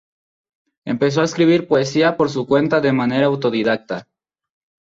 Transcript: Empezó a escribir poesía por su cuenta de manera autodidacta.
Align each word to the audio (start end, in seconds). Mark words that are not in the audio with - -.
Empezó 0.83 1.21
a 1.21 1.25
escribir 1.25 1.67
poesía 1.67 2.17
por 2.17 2.31
su 2.31 2.47
cuenta 2.47 2.81
de 2.81 2.91
manera 2.91 3.27
autodidacta. 3.27 4.07